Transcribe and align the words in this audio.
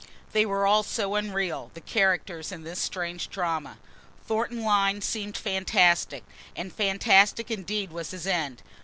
They 0.31 0.47
were 0.47 0.65
all 0.65 0.81
so 0.81 1.13
unreal, 1.13 1.69
the 1.75 1.79
characters 1.79 2.51
in 2.51 2.63
this 2.63 2.79
strange 2.79 3.29
drama. 3.29 3.77
Thornton 4.25 4.63
Lyne 4.63 4.99
seemed 5.03 5.37
fantastic, 5.37 6.23
and 6.55 6.73
fantastic 6.73 7.51
indeed 7.51 7.91
was 7.91 8.09
his 8.09 8.25
end. 8.25 8.63